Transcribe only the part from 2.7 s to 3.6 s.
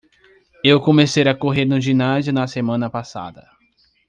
passada.